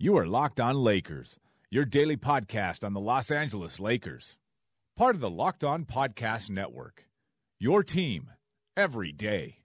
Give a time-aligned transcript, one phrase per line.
[0.00, 1.38] You are Locked On Lakers,
[1.70, 4.36] your daily podcast on the Los Angeles Lakers.
[4.96, 7.06] Part of the Locked On Podcast Network.
[7.60, 8.32] Your team
[8.76, 9.63] every day.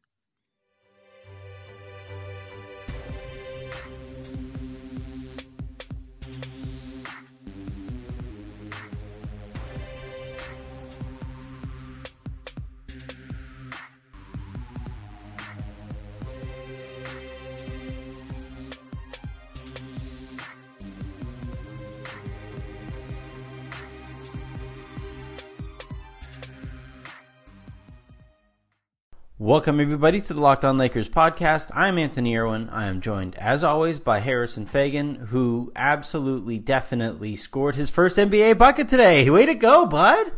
[29.49, 31.71] Welcome, everybody, to the Locked On Lakers podcast.
[31.73, 32.70] I'm Anthony Irwin.
[32.70, 38.59] I am joined, as always, by Harrison Faigen, who absolutely, definitely scored his first NBA
[38.59, 39.27] bucket today.
[39.27, 40.34] Way to go, bud!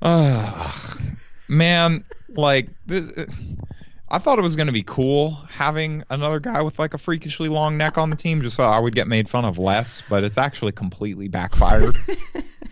[0.00, 0.72] Uh,
[1.48, 3.12] man, like this,
[4.08, 7.50] I thought it was going to be cool having another guy with like a freakishly
[7.50, 10.02] long neck on the team, just so I would get made fun of less.
[10.08, 11.98] But it's actually completely backfired.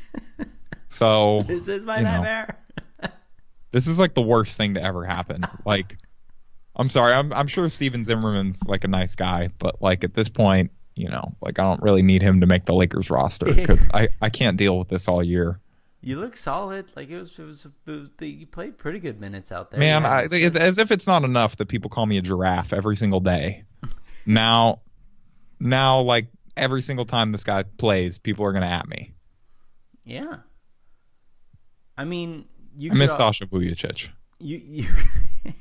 [0.88, 2.46] so This is my nightmare.
[2.48, 2.66] know.
[3.77, 5.46] This is like the worst thing to ever happen.
[5.66, 5.98] Like,
[6.74, 7.12] I'm sorry.
[7.12, 11.10] I'm I'm sure Stephen Zimmerman's like a nice guy, but like at this point, you
[11.10, 14.30] know, like I don't really need him to make the Lakers roster because I I
[14.30, 15.60] can't deal with this all year.
[16.00, 16.91] You look solid.
[16.97, 19.80] Like it was, it was, it was you played pretty good minutes out there.
[19.80, 22.97] Man, I, it, as if it's not enough that people call me a giraffe every
[22.97, 23.64] single day.
[24.27, 24.80] now,
[25.60, 29.12] now, like every single time this guy plays, people are gonna at me.
[30.04, 30.36] yeah.
[31.98, 34.08] I mean, you I miss could- Sasha Vujacic.
[34.38, 34.88] You, you,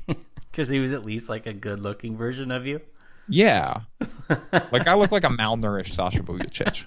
[0.51, 2.81] because he was at least like a good-looking version of you.
[3.29, 3.81] Yeah,
[4.71, 6.83] like I look like a malnourished Sasha Vujacic.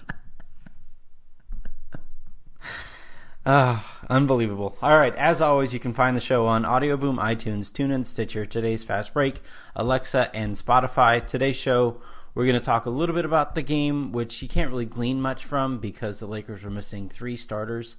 [3.45, 4.77] Ah, unbelievable.
[4.81, 8.45] All right, as always, you can find the show on Audio Boom, iTunes, TuneIn, Stitcher,
[8.45, 9.41] Today's Fast Break,
[9.75, 11.25] Alexa, and Spotify.
[11.25, 11.99] Today's show,
[12.35, 15.21] we're going to talk a little bit about the game, which you can't really glean
[15.21, 17.95] much from because the Lakers were missing three starters.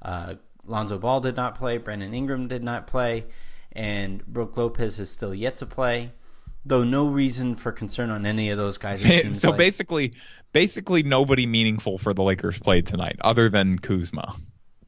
[0.00, 0.34] Uh,
[0.66, 3.24] Lonzo Ball did not play, Brandon Ingram did not play,
[3.72, 6.12] and Brook Lopez is still yet to play.
[6.66, 9.04] Though no reason for concern on any of those guys.
[9.34, 9.58] So like.
[9.58, 10.14] basically,
[10.52, 14.36] basically nobody meaningful for the Lakers played tonight, other than Kuzma.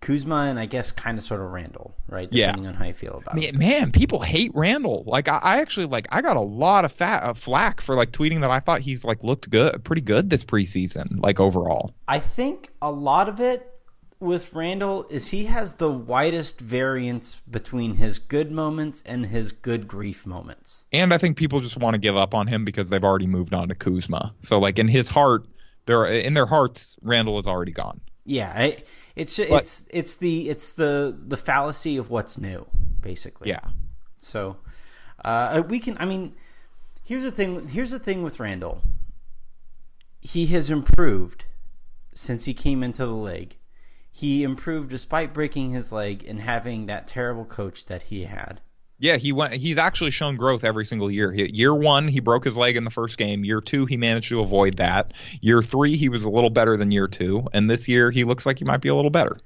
[0.00, 2.28] Kuzma and I guess kind of sort of Randle, right?
[2.30, 2.48] Yeah.
[2.48, 3.54] Depending on how you feel about it.
[3.54, 5.04] Man, man, people hate Randle.
[5.06, 8.12] Like I, I actually like I got a lot of fat uh, flack for like
[8.12, 11.94] tweeting that I thought he's like looked good, pretty good this preseason, like overall.
[12.06, 13.75] I think a lot of it
[14.18, 19.86] with Randle is he has the widest variance between his good moments and his good
[19.86, 20.84] grief moments.
[20.92, 23.52] And I think people just want to give up on him because they've already moved
[23.52, 24.34] on to Kuzma.
[24.40, 25.46] So like in his heart,
[25.86, 28.00] they're in their hearts, Randle is already gone.
[28.24, 28.78] Yeah, I,
[29.14, 32.66] it's But- it's it's the it's the the fallacy of what's new,
[33.00, 33.50] basically.
[33.50, 33.60] Yeah.
[34.18, 34.56] So
[35.24, 35.96] uh, we can.
[35.98, 36.34] I mean,
[37.04, 37.68] here's the thing.
[37.68, 38.82] Here's the thing with Randle.
[40.20, 41.44] He has improved
[42.14, 43.56] since he came into the league.
[44.16, 48.62] He improved despite breaking his leg and having that terrible coach that he had.
[48.98, 49.52] Yeah, he went.
[49.52, 51.32] He's actually shown growth every single year.
[51.32, 53.44] He, year one, he broke his leg in the first game.
[53.44, 55.12] Year two, he managed to avoid that.
[55.42, 58.46] Year three, he was a little better than year two, and this year, he looks
[58.46, 59.36] like he might be a little better.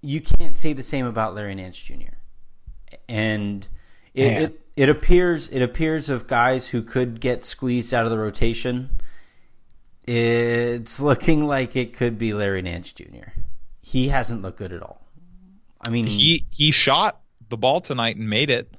[0.00, 2.16] You can't say the same about Larry Nance Jr.
[3.08, 3.68] And
[4.14, 8.18] it, it it appears it appears of guys who could get squeezed out of the
[8.18, 9.00] rotation.
[10.08, 13.30] It's looking like it could be Larry Nance Jr.
[13.80, 15.06] He hasn't looked good at all.
[15.80, 18.74] I mean, He he shot the ball tonight and made it.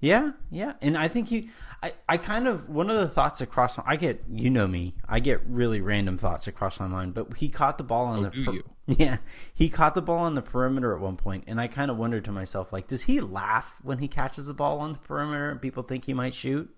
[0.00, 1.48] Yeah, yeah, and I think he,
[1.82, 3.78] I, I kind of one of the thoughts across.
[3.86, 7.14] I get, you know me, I get really random thoughts across my mind.
[7.14, 8.64] But he caught the ball on Oh, the, do per- you?
[8.86, 9.16] yeah,
[9.54, 12.26] he caught the ball on the perimeter at one point, and I kind of wondered
[12.26, 15.62] to myself, like, does he laugh when he catches the ball on the perimeter and
[15.62, 16.68] people think he might shoot?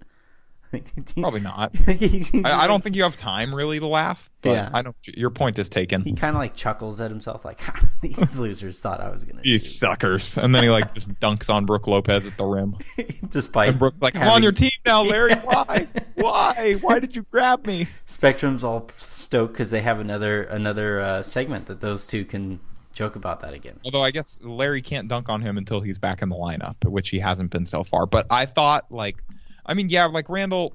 [1.20, 1.74] Probably not.
[1.86, 4.28] I, I don't think you have time really to laugh.
[4.42, 4.70] But Yeah.
[4.74, 4.96] I don't.
[5.04, 6.02] Your point is taken.
[6.02, 7.60] He kind of like chuckles at himself, like
[8.02, 9.68] these losers thought I was gonna You shoot.
[9.70, 10.36] suckers.
[10.36, 12.76] And then he like just dunks on Brook Lopez at the rim.
[13.30, 15.34] Despite And Brook like, I'm on your team now, Larry.
[15.34, 15.88] Why?
[16.14, 16.74] Why?
[16.80, 17.88] Why did you grab me?
[18.06, 22.60] Spectrum's all stoked because they have another another uh, segment that those two can
[22.92, 23.78] joke about that again.
[23.84, 27.10] Although I guess Larry can't dunk on him until he's back in the lineup, which
[27.10, 28.06] he hasn't been so far.
[28.06, 29.22] But I thought like,
[29.66, 30.74] I mean, yeah, like Randle.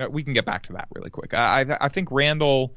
[0.00, 1.34] uh, We can get back to that really quick.
[1.34, 2.74] I I, I think Randle.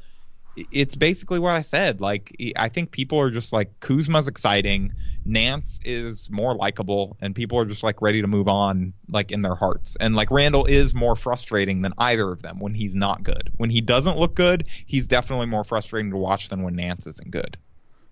[0.72, 2.01] It's basically what I said.
[2.01, 4.92] Like I think people are just like Kuzma's exciting,
[5.24, 9.42] Nance is more likable, and people are just like ready to move on, like in
[9.42, 9.96] their hearts.
[10.01, 13.52] And like Randle is more frustrating than either of them when he's not good.
[13.56, 17.31] When he doesn't look good, he's definitely more frustrating to watch than when Nance isn't
[17.31, 17.56] good.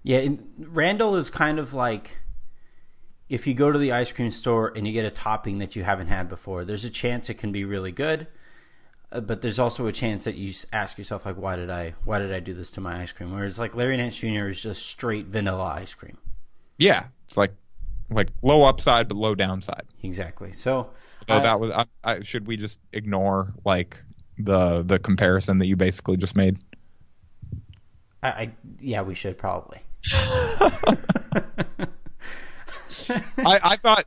[0.04, 2.18] Yeah, and Randle is kind of like
[3.30, 5.84] if you go to the ice cream store and you get a topping that you
[5.84, 6.64] haven't had before.
[6.64, 8.28] There's a chance it can be really good.
[9.12, 12.20] Uh, but there's also a chance that you ask yourself like, why did I why
[12.20, 13.34] did I do this to my ice cream?
[13.34, 14.48] Whereas like Larry Nance Jr.
[14.48, 16.18] is just straight vanilla ice cream.
[16.78, 17.54] Yeah, it's like
[18.10, 19.86] like low upside but low downside.
[20.04, 20.52] Exactly.
[20.52, 20.90] So
[21.28, 21.72] so uh, that was.
[21.72, 23.98] I, I, should we just ignore like
[24.38, 26.58] the the comparison that you basically just made?
[28.24, 29.80] I, I yeah, we should probably.
[33.38, 34.06] I, I thought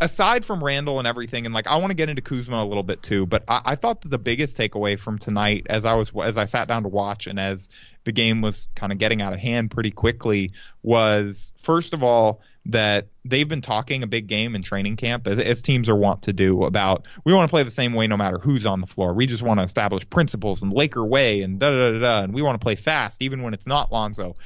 [0.00, 2.82] aside from Randle and everything, and like I want to get into Kuzma a little
[2.82, 6.12] bit too, but I, I, thought that the biggest takeaway from tonight, as I was
[6.22, 7.68] as I sat down to watch, and as
[8.04, 10.50] the game was kind of getting out of hand pretty quickly,
[10.82, 15.38] was first of all that they've been talking a big game in training camp, as,
[15.38, 18.16] as teams are wont to do, about we want to play the same way no
[18.16, 19.14] matter who's on the floor.
[19.14, 22.34] We just want to establish principles and Laker way and da da da da, and
[22.34, 24.36] we want to play fast even when it's not Lonzo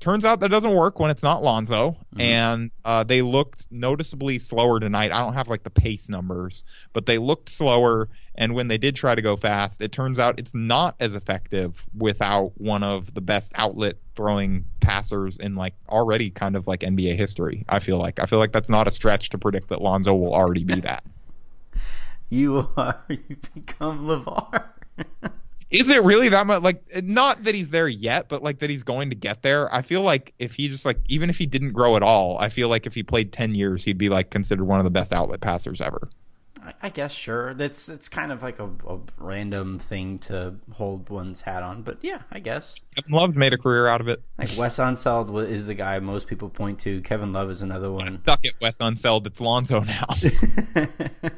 [0.00, 2.20] turns out that doesn't work when it's not Lonzo, mm-hmm.
[2.20, 5.12] and uh, they looked noticeably slower tonight.
[5.12, 6.62] I don't have like the pace numbers,
[6.92, 8.08] but they looked slower.
[8.36, 11.84] And when they did try to go fast, it turns out it's not as effective
[11.96, 17.16] without one of the best outlet throwing passers in like already kind of like NBA
[17.16, 17.64] history.
[17.68, 20.34] I feel like I feel like that's not a stretch to predict that Lonzo will
[20.34, 21.04] already be that.
[22.28, 24.64] you are you become LaVar.
[25.70, 28.82] is it really that much like not that he's there yet but like that he's
[28.82, 29.72] going to get there.
[29.74, 32.48] I feel like if he just like even if he didn't grow at all i
[32.48, 35.12] feel like if he played 10 years he'd be like considered one of the best
[35.12, 36.08] outlet passers ever.
[36.80, 37.52] I, guess sure.
[37.52, 41.98] That's it's kind of like a, a, random thing to hold one's hat on but
[42.00, 42.76] yeah i guess.
[42.96, 44.22] Kevin love made a career out of it.
[44.38, 47.02] Like wes unseld is the guy most people point to.
[47.02, 48.10] Kevin love is another one.
[48.12, 49.26] suck it wes unseld.
[49.26, 50.06] It's lonzo now.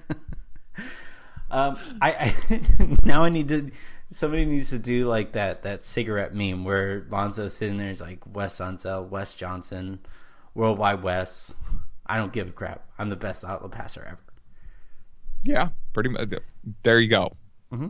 [1.50, 2.60] Um, I, I
[3.04, 3.70] now I need to
[4.10, 8.20] Somebody needs to do like that that cigarette meme where Lonzo's sitting there is like
[8.32, 10.00] Wes Unseld, Wes Johnson,
[10.54, 11.54] Worldwide Wes.
[12.06, 12.86] I don't give a crap.
[12.98, 14.20] I'm the best outlet passer ever.
[15.42, 16.32] Yeah, pretty much.
[16.82, 17.36] There you go.
[17.72, 17.88] Mm-hmm.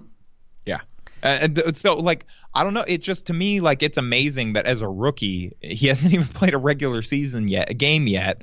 [0.64, 0.80] Yeah.
[1.22, 2.84] And so, like, I don't know.
[2.86, 6.54] It just to me, like, it's amazing that as a rookie, he hasn't even played
[6.54, 8.42] a regular season yet, a game yet.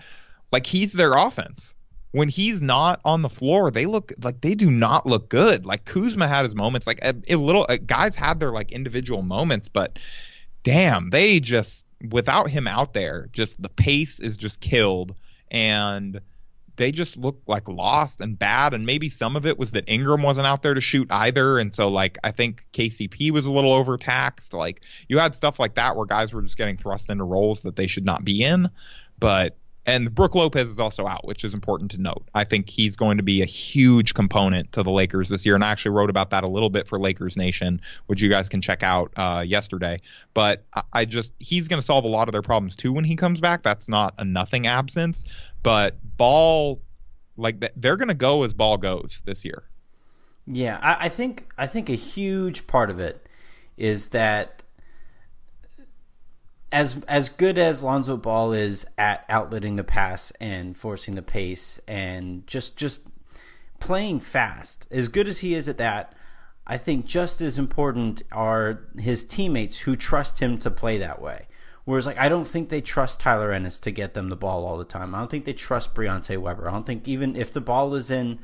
[0.51, 1.73] Like, he's their offense
[2.13, 5.65] when he's not on the floor, they look like they do not look good.
[5.65, 9.23] Like Kuzma had his moments, like a, a little uh, guys had their like individual
[9.23, 9.97] moments, but
[10.61, 15.15] damn, they just without him out there, just the pace is just killed
[15.49, 16.21] and
[16.75, 20.21] they just look like lost and bad and maybe some of it was that Ingram
[20.21, 23.73] wasn't out there to shoot either and so like I think KCP was a little
[23.73, 27.61] overtaxed like you had stuff like that where guys were just getting thrust into roles
[27.61, 28.69] that they should not be in
[29.19, 32.23] but and Brook Lopez is also out, which is important to note.
[32.33, 35.63] I think he's going to be a huge component to the Lakers this year, and
[35.63, 38.61] I actually wrote about that a little bit for Lakers Nation, which you guys can
[38.61, 39.97] check out uh, yesterday.
[40.33, 43.03] But I, I just he's going to solve a lot of their problems too when
[43.03, 43.63] he comes back.
[43.63, 45.25] That's not a nothing absence,
[45.63, 46.81] but Ball,
[47.35, 49.63] like they're going to go as Ball goes this year.
[50.45, 53.27] Yeah, I, I think I think a huge part of it
[53.77, 54.62] is that
[56.73, 61.79] as as good as Lonzo Ball is at outletting the pass and forcing the pace
[61.87, 63.07] and just just
[63.79, 66.13] playing fast, as good as he is at that,
[66.65, 71.47] I think just as important are his teammates who trust him to play that way.
[71.85, 74.77] Whereas, like, I don't think they trust Tyler Ennis to get them the ball all
[74.77, 75.13] the time.
[75.13, 76.67] I don't think they trust Briante Weber.
[76.67, 78.39] I don't think even if the ball is in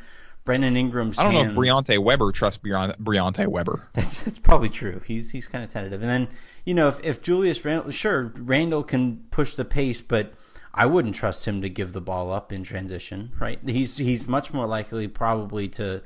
[0.50, 1.20] Brandon Ingram's.
[1.20, 3.88] I don't hands, know if Briante Weber trusts Briante Weber.
[3.94, 5.00] That's, that's, probably true.
[5.06, 6.02] He's he's kind of tentative.
[6.02, 6.28] And then
[6.66, 10.34] you know if, if Julius Randle, sure Randle can push the pace, but
[10.74, 13.32] I wouldn't trust him to give the ball up in transition.
[13.40, 13.60] Right?
[13.64, 16.02] He's he's much more likely probably to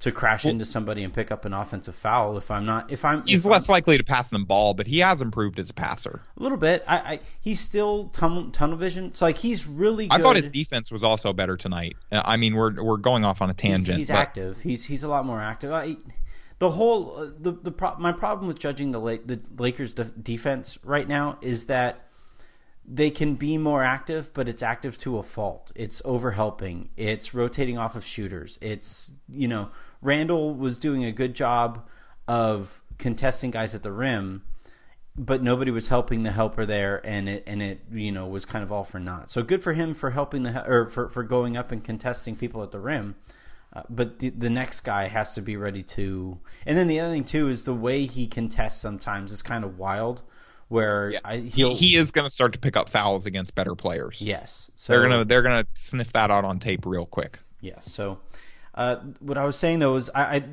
[0.00, 3.04] to crash well, into somebody and pick up an offensive foul if I'm not if
[3.04, 5.70] I'm he's if less I'm, likely to pass them ball, but he has improved as
[5.70, 6.84] a passer a little bit.
[6.86, 10.06] I, I he's still tunnel, tunnel vision, so like he's really.
[10.06, 10.20] Good.
[10.20, 11.96] I thought his defense was also better tonight.
[12.12, 13.98] Uh, I mean, we're we're going off on a tangent.
[13.98, 14.60] He's, he's active.
[14.60, 15.72] He's he's a lot more active.
[15.72, 15.96] I,
[16.58, 21.08] the whole uh, the the pro, my problem with judging the the Lakers defense right
[21.08, 22.07] now is that
[22.90, 25.70] they can be more active, but it's active to a fault.
[25.74, 26.88] It's overhelping.
[26.96, 28.58] It's rotating off of shooters.
[28.62, 29.68] It's you know
[30.00, 31.86] Randle was doing a good job
[32.26, 34.42] of contesting guys at the rim,
[35.16, 38.62] but nobody was helping the helper there, and it and it you know was kind
[38.62, 39.30] of all for naught.
[39.30, 42.62] So good for him for helping the or for for going up and contesting people
[42.62, 43.16] at the rim.
[43.70, 46.38] Uh, but the, the next guy has to be ready to.
[46.64, 49.78] And then the other thing too is the way he contests sometimes is kind of
[49.78, 50.22] wild
[50.68, 51.22] where yes.
[51.24, 54.22] I, he, he is going to start to pick up fouls against better players.
[54.22, 57.40] Yes, so they're gonna they're gonna sniff that out on tape real quick.
[57.60, 58.20] Yes, so.
[58.74, 60.44] Uh, what I was saying though is, I, I,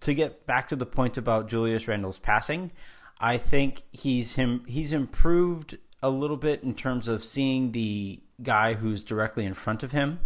[0.00, 2.72] to get back to the point about Julius Randle's passing,
[3.18, 8.74] I think he's him he's improved a little bit in terms of seeing the guy
[8.74, 10.20] who's directly in front of him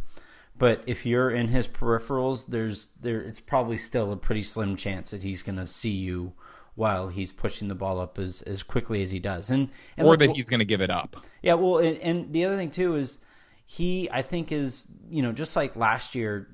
[0.59, 5.11] But if you're in his peripherals, there's there it's probably still a pretty slim chance
[5.11, 6.33] that he's going to see you
[6.79, 10.11] while he's pushing the ball up as, as quickly as he does, and, and or
[10.11, 11.17] look, that he's going to give it up.
[11.43, 13.19] Yeah, well, and, and the other thing too is
[13.67, 16.49] he, I think, is you know just like last year,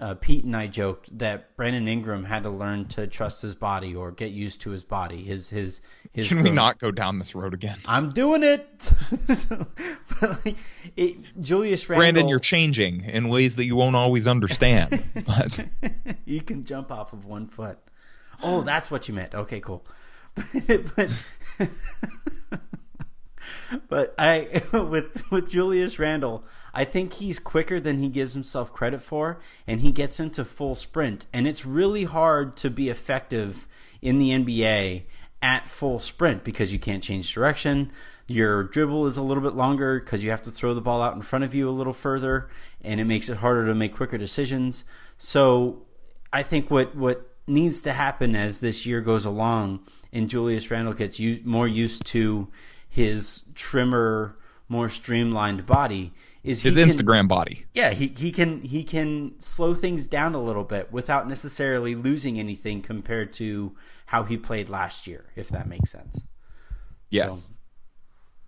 [0.00, 3.94] uh, Pete and I joked that Brandon Ingram had to learn to trust his body
[3.94, 5.22] or get used to his body.
[5.22, 6.26] His his his.
[6.26, 7.78] Can we not go down this road again?
[7.86, 8.92] I'm doing it.
[9.28, 10.56] but like,
[10.96, 15.04] it Julius Randle, Brandon, you're changing in ways that you won't always understand.
[15.24, 15.68] but
[16.24, 17.78] you can jump off of one foot.
[18.42, 19.34] Oh, that's what you meant.
[19.34, 19.84] Okay, cool.
[20.66, 21.10] but
[23.88, 26.44] but I with with Julius Randle,
[26.74, 30.74] I think he's quicker than he gives himself credit for, and he gets into full
[30.74, 33.68] sprint, and it's really hard to be effective
[34.00, 35.04] in the NBA
[35.40, 37.90] at full sprint because you can't change direction.
[38.28, 41.14] Your dribble is a little bit longer because you have to throw the ball out
[41.14, 42.48] in front of you a little further,
[42.80, 44.84] and it makes it harder to make quicker decisions.
[45.18, 45.82] So,
[46.32, 49.80] I think what what needs to happen as this year goes along,
[50.12, 52.48] and Julius Randle gets u- more used to
[52.88, 54.36] his trimmer,
[54.68, 56.12] more streamlined body,
[56.44, 57.66] is his can- Instagram body.
[57.74, 62.38] yeah, he, he can he can slow things down a little bit without necessarily losing
[62.38, 63.74] anything compared to
[64.06, 66.22] how he played last year, if that makes sense.
[67.10, 67.50] Yes.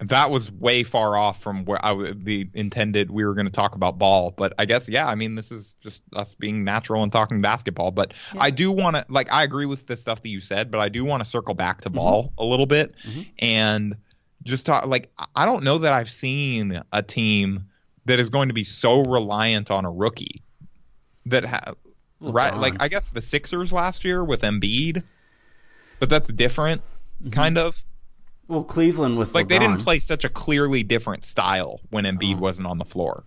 [0.00, 3.76] That was way far off from where I the intended we were going to talk
[3.76, 5.06] about ball, but I guess yeah.
[5.06, 7.92] I mean, this is just us being natural and talking basketball.
[7.92, 10.80] But I do want to like I agree with the stuff that you said, but
[10.80, 11.96] I do want to circle back to mm-hmm.
[11.96, 13.22] ball a little bit mm-hmm.
[13.38, 13.96] and
[14.42, 17.66] just talk like I- don't know that I've seen a team
[18.06, 20.42] that is going to be so reliant on a rookie
[21.26, 21.74] that ha-
[22.20, 25.04] right like I guess the Sixers last year with Embiid,
[26.00, 26.82] but that's different,
[27.22, 27.30] mm-hmm.
[27.30, 27.80] kind of
[28.48, 32.10] Well, Cleveland was like they didn't play such a clearly different style when Oh.
[32.12, 33.24] Embiid wasn't on the floor.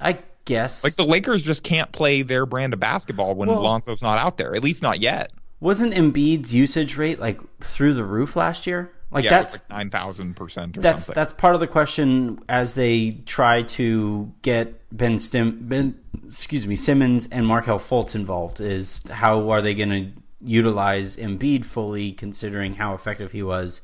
[0.00, 0.84] I guess.
[0.84, 4.36] Like the Lakers just can't play their brand of basketball when Well- Lonzo's not out
[4.36, 4.54] there.
[4.54, 5.32] At least not yet.
[5.58, 8.92] wasn't Embiid's usage rate like through the roof last year?
[9.10, 11.18] Like yeah, that's like nine thousand percent or that's something.
[11.20, 16.74] that's part of the question as they try to get Ben Stim Ben excuse me
[16.76, 20.10] Simmons and Markelle Fultz involved is how are they going to
[20.44, 23.80] utilize Embiid fully considering how effective he was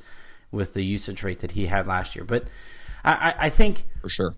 [0.52, 2.24] with the usage rate that he had last year.
[2.24, 2.46] But
[3.04, 4.36] I, I, think for sure.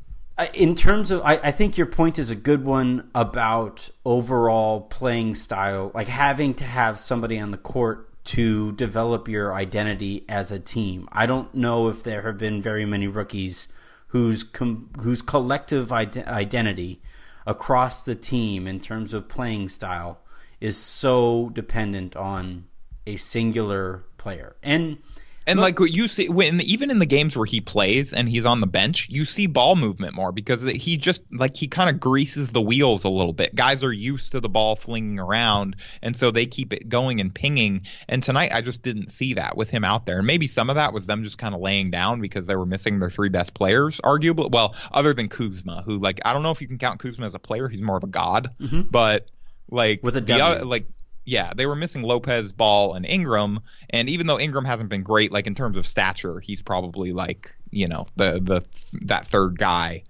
[0.54, 5.34] In terms of I, I think your point is a good one about overall playing
[5.34, 10.58] style like having to have somebody on the court to develop your identity as a
[10.58, 13.68] team i don't know if there have been very many rookies
[14.08, 17.02] whose com- whose collective ide- identity
[17.46, 20.20] across the team in terms of playing style
[20.58, 22.64] is so dependent on
[23.06, 24.96] a singular player and
[25.46, 28.46] And like what you see when even in the games where he plays and he's
[28.46, 32.00] on the bench, you see ball movement more because he just like he kind of
[32.00, 33.54] greases the wheels a little bit.
[33.54, 37.34] Guys are used to the ball flinging around, and so they keep it going and
[37.34, 37.82] pinging.
[38.08, 40.18] And tonight I just didn't see that with him out there.
[40.18, 42.66] And maybe some of that was them just kind of laying down because they were
[42.66, 44.50] missing their three best players, arguably.
[44.50, 47.34] Well, other than Kuzma, who like I don't know if you can count Kuzma as
[47.34, 47.68] a player.
[47.68, 48.82] He's more of a god, mm-hmm.
[48.90, 49.28] but
[49.70, 50.86] like With a the like
[51.24, 53.60] yeah, they were missing Lopez, Ball, and Ingram.
[53.90, 57.54] And even though Ingram hasn't been great, like in terms of stature, he's probably like
[57.70, 58.64] you know the the
[59.06, 60.04] that third guy.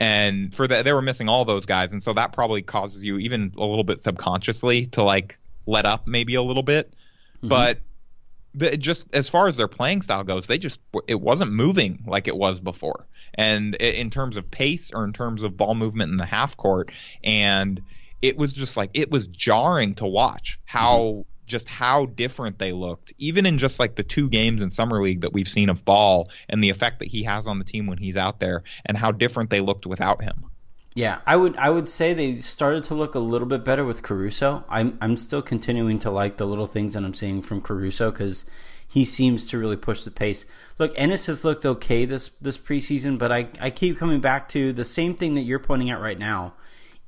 [0.00, 3.18] And for that, they were missing all those guys, and so that probably causes you
[3.18, 6.92] even a little bit subconsciously to like let up maybe a little bit.
[7.38, 7.48] Mm-hmm.
[7.48, 7.78] But
[8.54, 12.28] the, just as far as their playing style goes, they just it wasn't moving like
[12.28, 16.16] it was before, and in terms of pace or in terms of ball movement in
[16.16, 16.90] the half court,
[17.22, 17.80] and
[18.22, 21.20] it was just like it was jarring to watch how mm-hmm.
[21.46, 25.22] just how different they looked, even in just like the two games in summer league
[25.22, 27.98] that we've seen of ball and the effect that he has on the team when
[27.98, 30.46] he's out there, and how different they looked without him.
[30.94, 34.02] Yeah, I would I would say they started to look a little bit better with
[34.02, 34.64] Caruso.
[34.68, 38.44] I'm I'm still continuing to like the little things that I'm seeing from Caruso because
[38.90, 40.44] he seems to really push the pace.
[40.78, 44.72] Look, Ennis has looked okay this this preseason, but I I keep coming back to
[44.72, 46.54] the same thing that you're pointing out right now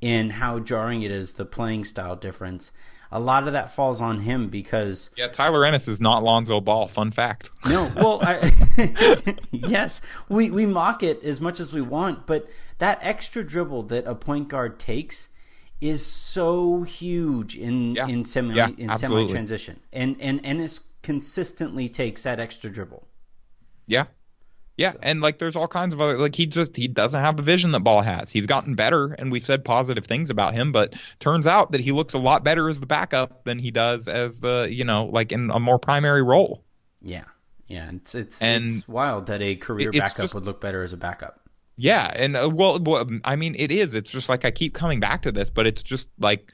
[0.01, 2.73] in how jarring it is the playing style difference.
[3.13, 6.87] A lot of that falls on him because Yeah, Tyler Ennis is not Lonzo Ball.
[6.87, 7.51] Fun fact.
[7.69, 8.53] no, well, I,
[9.51, 14.07] yes, we we mock it as much as we want, but that extra dribble that
[14.07, 15.29] a point guard takes
[15.81, 18.07] is so huge in Yeah.
[18.07, 23.09] in semi yeah, in semi transition, and and Ennis consistently takes that extra dribble.
[23.87, 24.05] Yeah.
[24.81, 27.43] Yeah, and like there's all kinds of other like he just he doesn't have the
[27.43, 28.31] vision that Ball has.
[28.31, 31.93] He's gotten better and we've said positive things about him, but turns out that he
[31.93, 35.33] looks a lot better as the backup than he does as the, you know, like
[35.33, 36.65] in a more primary role.
[37.03, 37.25] Yeah,
[37.69, 40.95] yeah, it's it's, And it's wild that a career backup just- would look better as
[40.95, 41.41] a backup.
[41.77, 43.93] Yeah, and uh, well, well, I mean, it is.
[43.93, 46.53] It's just like I keep coming back to this, but it's just like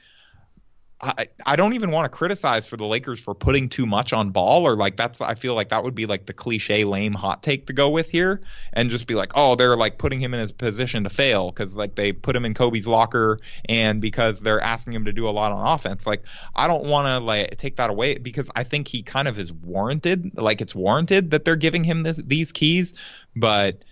[0.99, 4.31] I, I don't even want to criticize for the Lakers for putting too much on
[4.31, 7.43] ball or like that's I feel like that would be like the cliche lame hot
[7.43, 8.41] take to go with here
[8.73, 11.75] and just be like oh they're like putting him in his position to fail because
[11.75, 13.37] like they put him in Kobe's locker
[13.69, 16.07] and because they're asking him to do a lot on offense.
[16.07, 16.23] Like
[16.55, 19.53] I don't want to like take that away because I think he kind of is
[19.53, 22.95] warranted like it's warranted that they're giving him this these keys
[23.35, 23.85] but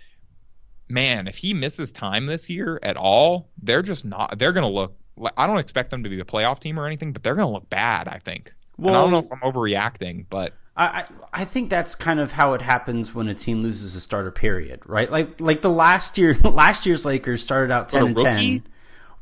[0.88, 4.96] man if he misses time this year at all they're just not they're to look
[5.36, 7.52] I don't expect them to be a playoff team or anything, but they're going to
[7.52, 8.08] look bad.
[8.08, 8.52] I think.
[8.76, 12.32] Well, and I don't know if I'm overreacting, but I I think that's kind of
[12.32, 14.30] how it happens when a team loses a starter.
[14.30, 14.80] Period.
[14.86, 15.10] Right?
[15.10, 18.62] Like like the last year last year's Lakers started out ten and ten.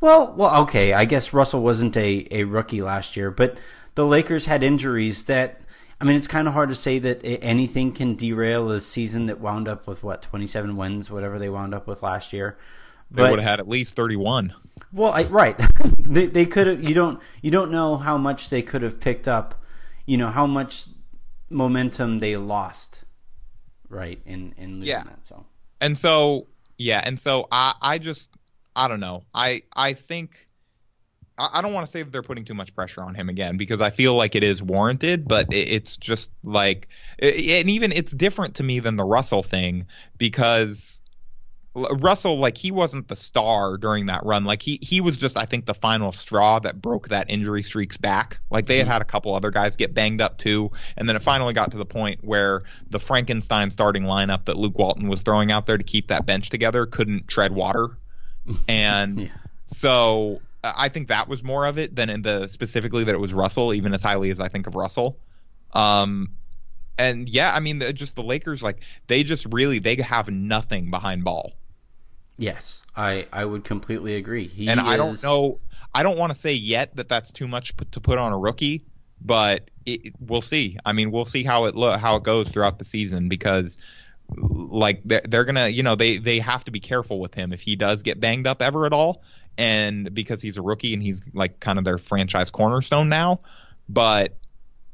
[0.00, 0.92] Well, well, okay.
[0.92, 3.56] I guess Russell wasn't a, a rookie last year, but
[3.94, 5.60] the Lakers had injuries that.
[6.00, 9.40] I mean, it's kind of hard to say that anything can derail a season that
[9.40, 12.58] wound up with what twenty seven wins, whatever they wound up with last year.
[13.10, 14.54] They would have had at least thirty one.
[14.92, 15.60] Well, I, right.
[15.98, 16.82] they they could have.
[16.82, 19.60] You don't you don't know how much they could have picked up.
[20.06, 20.86] You know how much
[21.50, 23.04] momentum they lost,
[23.88, 24.20] right?
[24.24, 25.02] In in losing yeah.
[25.04, 25.26] that.
[25.26, 25.46] So
[25.80, 26.46] and so
[26.78, 28.30] yeah, and so I I just
[28.76, 29.24] I don't know.
[29.34, 30.48] I I think.
[31.36, 33.80] I don't want to say that they're putting too much pressure on him again because
[33.80, 36.86] I feel like it is warranted, but it's just like,
[37.18, 41.00] and even it's different to me than the Russell thing because
[41.74, 44.44] Russell, like he wasn't the star during that run.
[44.44, 47.96] Like he he was just, I think, the final straw that broke that injury streak's
[47.96, 48.38] back.
[48.48, 48.92] Like they had mm-hmm.
[48.92, 51.76] had a couple other guys get banged up too, and then it finally got to
[51.76, 55.84] the point where the Frankenstein starting lineup that Luke Walton was throwing out there to
[55.84, 57.98] keep that bench together couldn't tread water,
[58.68, 59.28] and yeah.
[59.66, 63.34] so I think that was more of it than in the specifically that it was
[63.34, 65.18] Russell, even as highly as I think of Russell.
[65.72, 66.30] Um,
[66.96, 68.78] and yeah, I mean, just the Lakers, like
[69.08, 71.52] they just really they have nothing behind ball.
[72.36, 74.46] Yes, I I would completely agree.
[74.48, 74.86] He and is...
[74.86, 75.60] I don't know.
[75.94, 78.84] I don't want to say yet that that's too much to put on a rookie,
[79.20, 80.78] but it, we'll see.
[80.84, 83.76] I mean, we'll see how it lo- how it goes throughout the season because
[84.36, 87.60] like they're, they're gonna you know they they have to be careful with him if
[87.60, 89.22] he does get banged up ever at all
[89.56, 93.40] and because he's a rookie and he's like kind of their franchise cornerstone now
[93.88, 94.36] but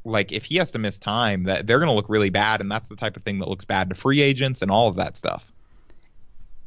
[0.03, 2.71] like if he has to miss time that they're going to look really bad and
[2.71, 5.15] that's the type of thing that looks bad to free agents and all of that
[5.15, 5.50] stuff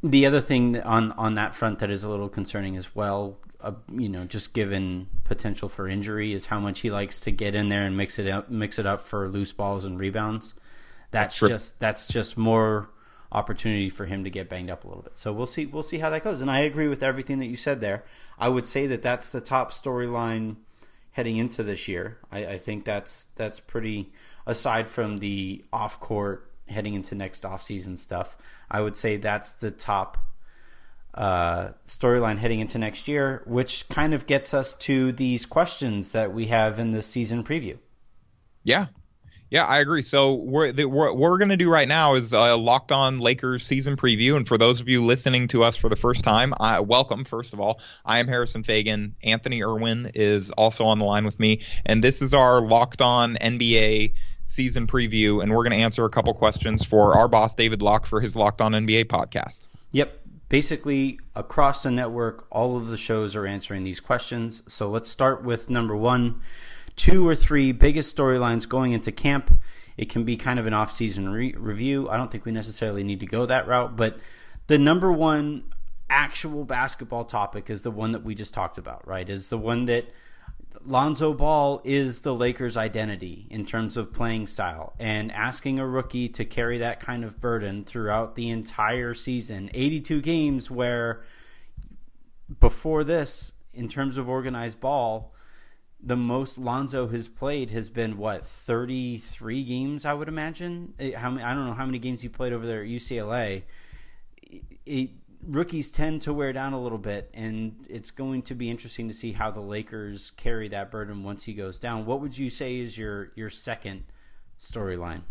[0.05, 3.73] the other thing on on that front that is a little concerning as well, uh,
[3.91, 7.69] you know, just given potential for injury, is how much he likes to get in
[7.69, 10.53] there and mix it up, mix it up for loose balls and rebounds.
[11.11, 12.89] That's, that's just that's just more
[13.31, 15.17] opportunity for him to get banged up a little bit.
[15.17, 16.41] So we'll see we'll see how that goes.
[16.41, 18.03] And I agree with everything that you said there.
[18.37, 20.57] I would say that that's the top storyline
[21.11, 22.19] heading into this year.
[22.31, 24.11] I, I think that's that's pretty
[24.45, 28.37] aside from the off court heading into next offseason stuff.
[28.69, 30.17] I would say that's the top
[31.13, 36.33] uh, storyline heading into next year, which kind of gets us to these questions that
[36.33, 37.77] we have in the season preview.
[38.63, 38.87] Yeah.
[39.51, 40.01] Yeah, I agree.
[40.01, 43.65] So we're, the, what we're going to do right now is a locked on Lakers
[43.65, 44.35] season preview.
[44.35, 47.23] And for those of you listening to us for the first time, I, welcome.
[47.23, 49.13] First of all, I am Harrison Faigen.
[49.23, 53.35] Anthony Irwin is also on the line with me, and this is our locked on
[53.35, 54.13] NBA
[54.45, 58.05] season preview, and we're going to answer a couple questions for our boss, David Locke,
[58.05, 59.67] for his Locked On NBA podcast.
[59.91, 60.21] Yep.
[60.47, 64.61] Basically, across the network, all of the shows are answering these questions.
[64.67, 66.41] So let's start with number one
[66.95, 69.59] two or three biggest storylines going into camp.
[69.97, 72.09] It can be kind of an off-season re- review.
[72.09, 74.19] I don't think we necessarily need to go that route, but
[74.67, 75.63] the number one
[76.09, 79.29] actual basketball topic is the one that we just talked about, right?
[79.29, 80.05] Is the one that
[80.83, 86.29] Lonzo Ball is the Lakers' identity in terms of playing style, and asking a rookie
[86.29, 91.23] to carry that kind of burden throughout the entire season 82 games, where
[92.59, 95.33] before this, in terms of organized ball,
[96.01, 100.93] the most Lonzo has played has been what 33 games, I would imagine.
[100.99, 103.63] Eh, how I don't know how many games he played over there at UCLA.
[104.85, 105.09] It,
[105.47, 109.13] rookies tend to wear down a little bit, and it's going to be interesting to
[109.13, 112.05] see how the Lakers carry that burden once he goes down.
[112.05, 114.05] What would you say is your your second
[114.59, 115.21] storyline?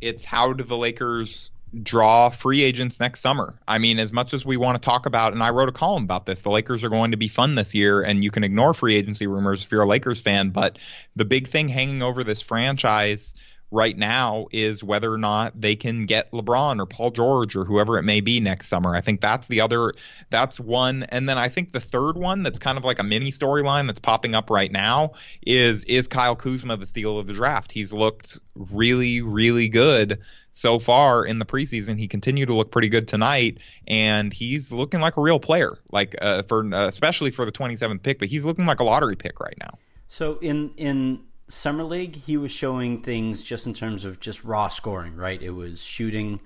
[0.00, 1.50] It's how do the Lakers
[1.82, 3.58] draw free agents next summer.
[3.68, 6.04] I mean, as much as we want to talk about, and I wrote a column
[6.04, 8.74] about this, the Lakers are going to be fun this year, and you can ignore
[8.74, 10.50] free agency rumors if you're a Lakers fan.
[10.50, 10.78] But
[11.16, 13.34] the big thing hanging over this franchise
[13.70, 17.98] right now is whether or not they can get LeBron or Paul George or whoever
[17.98, 18.94] it may be next summer.
[18.94, 19.92] I think that's the other
[20.30, 23.30] that's one and then I think the third one that's kind of like a mini
[23.30, 25.12] storyline that's popping up right now
[25.46, 27.72] is is Kyle Kuzma the steal of the draft.
[27.72, 30.18] He's looked really really good
[30.58, 31.98] so far in the preseason.
[31.98, 36.16] He continued to look pretty good tonight, and he's looking like a real player, like
[36.20, 38.18] uh, for uh, especially for the 27th pick.
[38.18, 39.78] But he's looking like a lottery pick right now.
[40.08, 44.68] So in in summer league, he was showing things just in terms of just raw
[44.68, 45.40] scoring, right?
[45.40, 46.40] It was shooting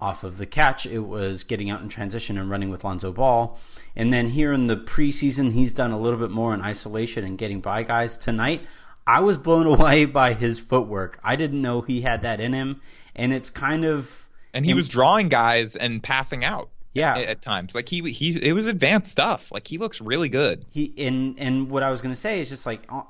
[0.00, 3.56] off of the catch, it was getting out in transition and running with Lonzo Ball.
[3.94, 7.38] And then here in the preseason, he's done a little bit more in isolation and
[7.38, 8.16] getting by guys.
[8.16, 8.62] Tonight,
[9.06, 11.20] I was blown away by his footwork.
[11.22, 12.80] I didn't know he had that in him,
[13.14, 16.68] and it's kind of and he was drawing guys and passing out.
[16.94, 19.50] Yeah, at, at times, like he he it was advanced stuff.
[19.50, 20.66] Like he looks really good.
[20.70, 23.02] He and and what I was going to say is just like uh,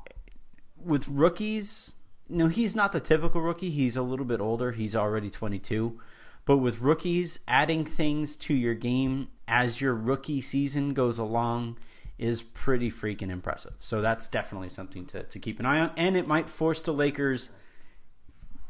[0.85, 1.95] with rookies.
[2.29, 3.71] no, he's not the typical rookie.
[3.71, 4.73] He's a little bit older.
[4.73, 5.99] He's already 22.
[6.45, 11.77] But with rookies, adding things to your game as your rookie season goes along
[12.19, 13.75] is pretty freaking impressive.
[13.81, 15.91] So that's definitely something to, to keep an eye on.
[15.97, 17.51] And it might force the Lakers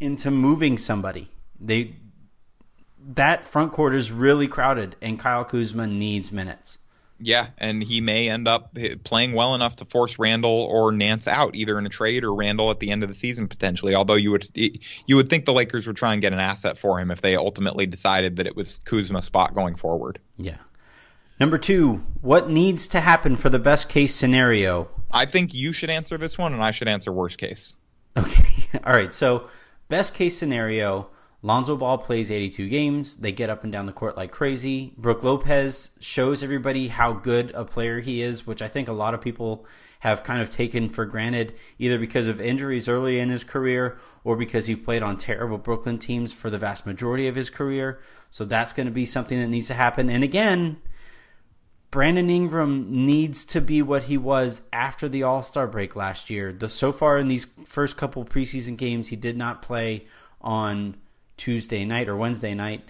[0.00, 1.30] into moving somebody.
[1.60, 1.96] They
[3.04, 6.78] that front court is really crowded and Kyle Kuzma needs minutes.
[7.24, 11.54] Yeah, and he may end up playing well enough to force Randle or Nance out,
[11.54, 13.94] either in a trade or Randle at the end of the season potentially.
[13.94, 16.98] Although you would you would think the Lakers would try and get an asset for
[16.98, 20.18] him if they ultimately decided that it was Kuzma's spot going forward.
[20.36, 20.56] Yeah.
[21.38, 24.88] Number two, what needs to happen for the best case scenario?
[25.12, 27.72] I think you should answer this one, and I should answer worst case.
[28.16, 28.68] Okay.
[28.84, 29.14] All right.
[29.14, 29.48] So,
[29.88, 31.08] best case scenario
[31.44, 33.16] Lonzo Ball plays 82 games.
[33.16, 34.94] They get up and down the court like crazy.
[34.96, 39.12] Brook Lopez shows everybody how good a player he is, which I think a lot
[39.12, 39.66] of people
[40.00, 44.36] have kind of taken for granted, either because of injuries early in his career or
[44.36, 48.00] because he played on terrible Brooklyn teams for the vast majority of his career.
[48.30, 50.08] So that's going to be something that needs to happen.
[50.08, 50.80] And again,
[51.90, 56.52] Brandon Ingram needs to be what he was after the All Star break last year.
[56.52, 60.06] The so far in these first couple preseason games, he did not play
[60.40, 60.96] on
[61.42, 62.84] Tuesday night or Wednesday night.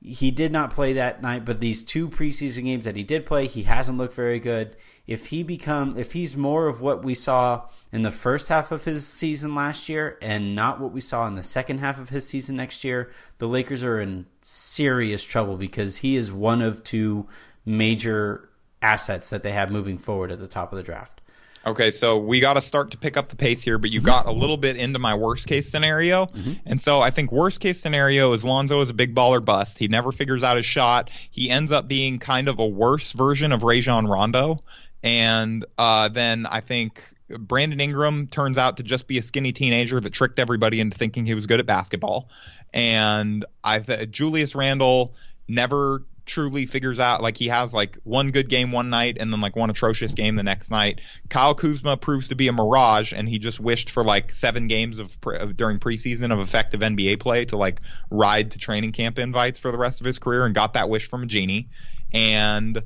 [0.00, 3.48] He did not play that night, but these two preseason games that he did play,
[3.48, 4.76] he hasn't looked very good.
[5.08, 8.84] If he become if he's more of what we saw in the first half of
[8.84, 12.28] his season last year and not what we saw in the second half of his
[12.28, 17.26] season next year, the Lakers are in serious trouble because he is one of two
[17.66, 18.48] major
[18.80, 21.17] assets that they have moving forward at the top of the draft.
[21.66, 24.26] Okay, so we got to start to pick up the pace here, but you got
[24.26, 26.26] a little bit into my worst case scenario.
[26.26, 26.52] Mm-hmm.
[26.64, 29.78] And so I think worst case scenario is Lonzo is a big baller bust.
[29.78, 31.10] He never figures out his shot.
[31.30, 34.58] He ends up being kind of a worse version of Rajon Rondo.
[35.02, 40.00] And uh, then I think Brandon Ingram turns out to just be a skinny teenager
[40.00, 42.28] that tricked everybody into thinking he was good at basketball.
[42.72, 45.14] And I th- Julius Randle
[45.46, 49.40] never truly figures out like he has like one good game one night and then
[49.40, 51.00] like one atrocious game the next night.
[51.28, 54.98] Kyle Kuzma proves to be a mirage and he just wished for like seven games
[54.98, 59.18] of, pre- of during preseason of effective NBA play to like ride to training camp
[59.18, 61.68] invites for the rest of his career and got that wish from a genie.
[62.12, 62.82] And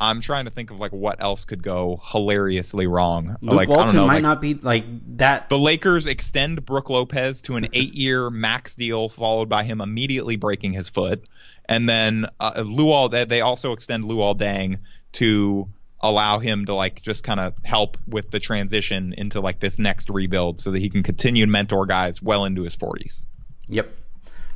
[0.00, 3.36] I'm trying to think of like what else could go hilariously wrong.
[3.42, 4.84] Luke like Walton I don't know, might like, not be like
[5.18, 5.50] that.
[5.50, 10.72] the Lakers extend Brook Lopez to an eight-year max deal, followed by him immediately breaking
[10.72, 11.28] his foot.
[11.70, 14.80] And then uh, Luol, they also extend Luol Deng
[15.12, 15.68] to
[16.00, 20.10] allow him to like just kind of help with the transition into like this next
[20.10, 23.24] rebuild, so that he can continue to mentor guys well into his 40s.
[23.68, 23.88] Yep.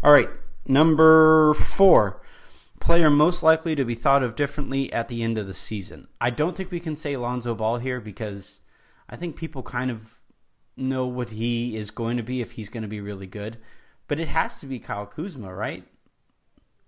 [0.03, 0.29] All right,
[0.67, 2.21] number four
[2.81, 6.09] player most likely to be thought of differently at the end of the season.
[6.21, 8.61] I don't think we can say Lonzo Ball here because
[9.09, 10.21] I think people kind of
[10.77, 13.57] know what he is going to be if he's going to be really good.
[14.07, 15.85] But it has to be Kyle Kuzma, right?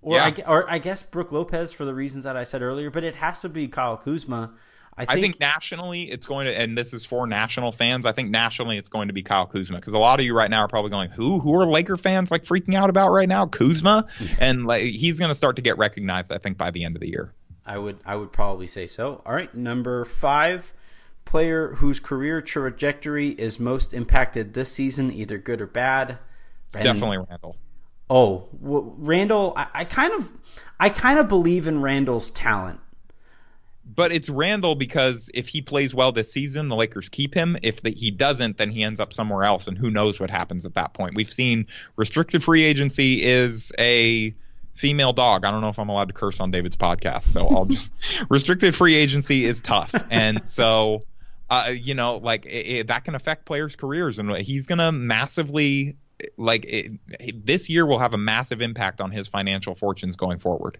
[0.02, 0.24] Or, Yeah.
[0.24, 3.16] I, or I guess Brook Lopez for the reasons that I said earlier, but it
[3.16, 4.52] has to be Kyle Kuzma.
[4.98, 8.06] I think, I think nationally it's going to, and this is for national fans.
[8.06, 10.48] I think nationally it's going to be Kyle Kuzma because a lot of you right
[10.48, 11.38] now are probably going, "Who?
[11.38, 13.44] Who are Laker fans like freaking out about right now?
[13.44, 14.06] Kuzma?"
[14.38, 16.32] and like he's going to start to get recognized.
[16.32, 17.34] I think by the end of the year.
[17.66, 19.20] I would I would probably say so.
[19.26, 20.72] All right, number five,
[21.26, 26.18] player whose career trajectory is most impacted this season, either good or bad.
[26.68, 27.56] It's definitely Randle.
[28.08, 30.30] Oh, w- Randle, I, I kind of
[30.78, 32.80] I kind of believe in Randle's talent.
[33.88, 37.56] But it's Randle because if he plays well this season, the Lakers keep him.
[37.62, 40.66] If the, he doesn't, then he ends up somewhere else, and who knows what happens
[40.66, 41.14] at that point.
[41.14, 41.66] We've seen
[41.96, 44.34] restricted free agency is a
[44.74, 45.44] female dog.
[45.44, 47.92] I don't know if I'm allowed to curse on David's podcast, so I'll just
[48.28, 51.02] restricted free agency is tough, and so
[51.48, 55.96] uh, you know, like it, it, that can affect players' careers, and he's gonna massively
[56.36, 60.78] like it, this year will have a massive impact on his financial fortunes going forward.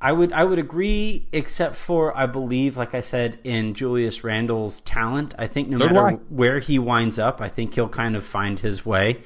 [0.00, 4.80] I would I would agree, except for I believe, like I said, in Julius Randle's
[4.80, 5.32] talent.
[5.38, 8.58] I think no So matter where he winds up, I think he'll kind of find
[8.58, 9.22] his way.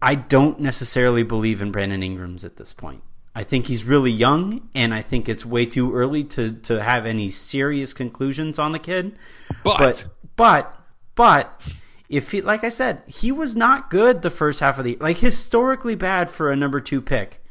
[0.00, 3.02] I don't necessarily believe in Brandon Ingram's at this point.
[3.34, 7.04] I think he's really young, and I think it's way too early to to have
[7.04, 9.18] any serious conclusions on the kid.
[9.64, 10.80] But but but,
[11.16, 11.60] but
[12.10, 15.18] if he, like I said, he was not good the first half of the like
[15.18, 17.42] historically bad for a number two pick.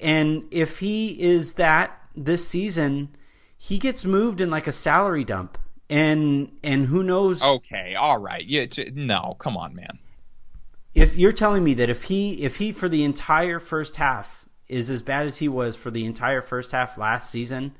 [0.00, 3.16] And if he is that this season,
[3.56, 5.56] he gets moved in like a salary dump,
[5.88, 7.40] and and who knows?
[7.42, 8.44] okay, all right.
[8.44, 10.00] Yeah, no, come on, man.
[10.94, 14.90] if you're telling me that if he if he for the entire first half is
[14.90, 17.76] as bad as he was for the entire first half last season,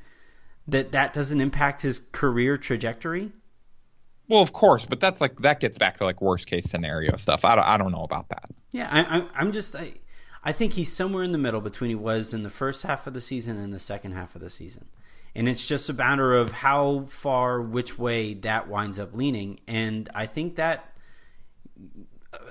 [0.68, 3.32] that that doesn't impact his career trajectory.
[4.28, 7.44] Well, of course, but that's like that gets back to like worst case scenario stuff.
[7.44, 8.50] I don't, I don't know about that.
[8.70, 9.94] Yeah, I, I'm just I,
[10.44, 13.14] I think he's somewhere in the middle between he was in the first half of
[13.14, 14.86] the season and the second half of the season,
[15.34, 19.60] and it's just a matter of how far which way that winds up leaning.
[19.66, 20.94] And I think that,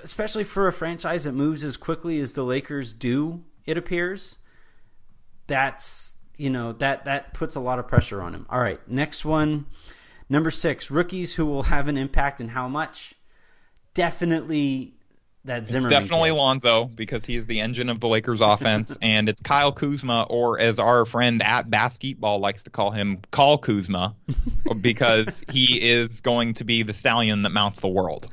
[0.02, 4.36] especially for a franchise that moves as quickly as the Lakers do, it appears
[5.48, 8.46] that's you know that that puts a lot of pressure on him.
[8.48, 9.66] All right, next one,
[10.28, 13.14] number six, rookies who will have an impact and how much.
[13.94, 14.94] Definitely
[15.44, 16.36] that It's definitely kid.
[16.36, 20.60] Lonzo because he is the engine of the Lakers offense, and it's Kyle Kuzma, or
[20.60, 24.14] as our friend at basketball likes to call him, Call Kuzma,
[24.80, 28.28] because he is going to be the stallion that mounts the world.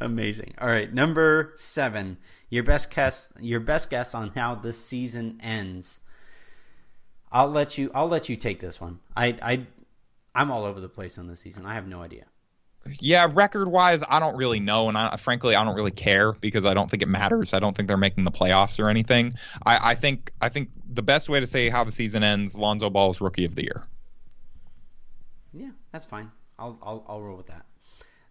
[0.00, 0.54] Amazing.
[0.58, 2.18] All right, number seven.
[2.48, 3.32] Your best guess.
[3.40, 6.00] Your best guess on how this season ends.
[7.30, 7.90] I'll let you.
[7.94, 9.00] I'll let you take this one.
[9.16, 9.36] I.
[9.42, 9.66] I.
[10.34, 11.66] I'm all over the place on this season.
[11.66, 12.26] I have no idea.
[12.98, 16.64] Yeah, record wise, I don't really know, and I, frankly, I don't really care because
[16.64, 17.54] I don't think it matters.
[17.54, 19.34] I don't think they're making the playoffs or anything.
[19.64, 22.90] I, I think I think the best way to say how the season ends, Lonzo
[22.90, 23.84] Ball is rookie of the year.
[25.52, 26.32] Yeah, that's fine.
[26.58, 26.78] I'll.
[26.82, 27.04] I'll.
[27.08, 27.66] I'll roll with that.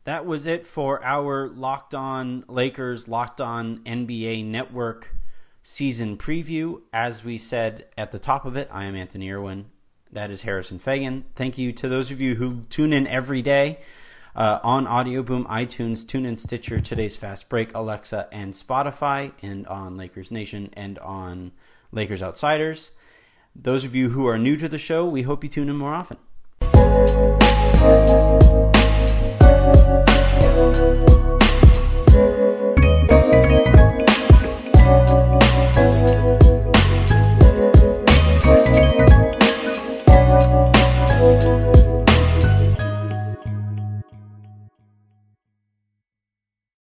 [0.04, 5.16] That was it for our Locked On Lakers, Locked On NBA Network
[5.64, 6.82] season preview.
[6.92, 9.70] As we said at the top of it, I am Anthony Irwin.
[10.14, 11.24] That is Harrison Faigen.
[11.36, 13.80] Thank you to those of you who tune in every day
[14.36, 19.96] uh, on Audio Boom, iTunes, TuneIn, Stitcher, Today's Fast Break, Alexa, and Spotify, and on
[19.96, 21.54] Lakers Nation and on
[21.94, 22.92] Lakers Outsiders.
[23.56, 25.94] Those of you who are new to the show, we hope you tune in more
[25.94, 26.18] often.